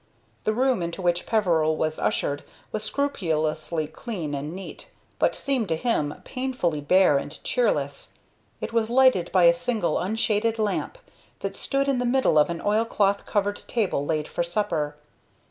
The 0.45 0.53
room 0.55 0.81
into 0.81 0.99
which 0.99 1.27
Peveril 1.27 1.77
was 1.77 1.99
ushered 1.99 2.43
was 2.71 2.83
scrupulously 2.83 3.85
clean 3.85 4.33
and 4.33 4.51
neat, 4.51 4.89
but 5.19 5.35
seemed 5.35 5.67
to 5.69 5.75
him 5.75 6.15
painfully 6.25 6.81
bare 6.81 7.19
and 7.19 7.31
cheerless. 7.43 8.13
It 8.61 8.73
was 8.73 8.89
lighted 8.89 9.31
by 9.31 9.43
a 9.43 9.53
single, 9.53 9.99
unshaded 9.99 10.57
lamp, 10.57 10.97
that 11.41 11.55
stood 11.55 11.87
in 11.87 11.99
the 11.99 12.05
middle 12.07 12.39
of 12.39 12.49
an 12.49 12.61
oilcloth 12.63 13.27
covered 13.27 13.57
table 13.67 14.03
laid 14.03 14.27
for 14.27 14.41
supper. 14.41 14.95